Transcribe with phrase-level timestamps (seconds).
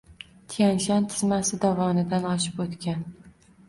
[0.53, 3.11] Tyan-Shan tizmasi dovonidan oshib oʻtgan.